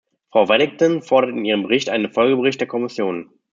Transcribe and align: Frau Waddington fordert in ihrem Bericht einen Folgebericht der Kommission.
Frau 0.31 0.47
Waddington 0.49 1.03
fordert 1.03 1.29
in 1.29 1.45
ihrem 1.45 1.61
Bericht 1.61 1.87
einen 1.91 2.09
Folgebericht 2.11 2.59
der 2.59 2.67
Kommission. 2.67 3.29